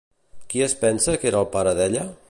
Qui 0.53 0.63
es 0.67 0.73
pensa 0.79 1.17
que 1.23 1.31
era 1.33 1.43
el 1.45 1.51
pare 1.59 1.77
d'ella? 1.83 2.09